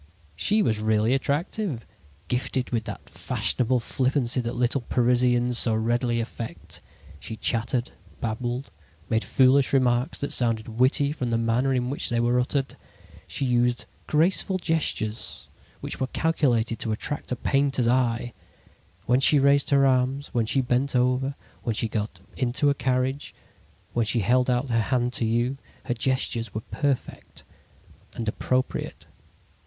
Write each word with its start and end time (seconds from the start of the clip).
"She 0.35 0.63
was 0.63 0.79
really 0.79 1.13
attractive, 1.13 1.85
gifted 2.27 2.71
with 2.71 2.85
that 2.85 3.07
fashionable 3.07 3.79
flippancy 3.79 4.41
that 4.41 4.55
little 4.55 4.81
Parisians 4.81 5.59
so 5.59 5.75
readily 5.75 6.19
affect. 6.19 6.81
She 7.19 7.35
chattered, 7.35 7.91
babbled, 8.19 8.71
made 9.11 9.23
foolish 9.23 9.73
remarks 9.73 10.17
that 10.21 10.31
sounded 10.31 10.67
witty 10.67 11.11
from 11.11 11.29
the 11.29 11.37
manner 11.37 11.71
in 11.71 11.91
which 11.91 12.09
they 12.09 12.19
were 12.19 12.39
uttered. 12.39 12.75
She 13.27 13.45
used 13.45 13.85
graceful 14.07 14.57
gesture's 14.57 15.49
which 15.81 15.99
were 15.99 16.07
calculated 16.07 16.79
to 16.79 16.91
attract 16.91 17.31
a 17.31 17.35
painter's 17.35 17.87
eye. 17.87 18.33
When 19.05 19.19
she 19.19 19.37
raised 19.37 19.69
her 19.69 19.85
arms, 19.85 20.29
when 20.29 20.47
she 20.47 20.61
bent 20.61 20.95
over, 20.95 21.35
when 21.61 21.75
she 21.75 21.87
got 21.87 22.21
into 22.35 22.71
a 22.71 22.73
carriage, 22.73 23.35
when 23.93 24.07
she 24.07 24.21
held 24.21 24.49
out 24.49 24.71
her 24.71 24.81
hand 24.81 25.13
to 25.13 25.25
you, 25.25 25.57
her 25.83 25.93
gestures 25.93 26.55
were 26.55 26.61
perfect 26.71 27.43
and 28.15 28.27
appropriate. 28.27 29.05